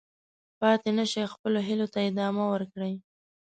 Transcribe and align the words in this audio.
پاتې 0.59 0.89
نه 0.97 1.05
شئ، 1.11 1.23
خپلو 1.33 1.59
هیلو 1.67 1.87
ته 1.93 1.99
ادامه 2.09 2.45
ورکړئ. 2.53 2.93